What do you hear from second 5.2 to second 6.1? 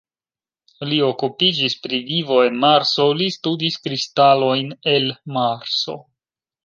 Marso.